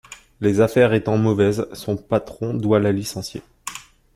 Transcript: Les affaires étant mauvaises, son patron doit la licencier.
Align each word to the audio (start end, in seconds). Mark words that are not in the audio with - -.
Les 0.39 0.61
affaires 0.61 0.93
étant 0.95 1.15
mauvaises, 1.19 1.67
son 1.73 1.95
patron 1.95 2.55
doit 2.55 2.79
la 2.79 2.91
licencier. 2.91 3.43